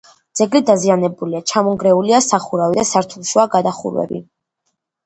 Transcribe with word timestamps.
ძეგლი 0.37 0.61
დაზიანებულია: 0.69 1.41
ჩამონგრეულია 1.53 2.23
სახურავი 2.31 2.81
და 2.81 2.89
სართულშუა 2.95 3.47
გადახურვები. 3.59 4.27